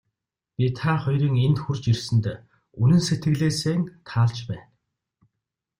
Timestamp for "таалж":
4.09-4.37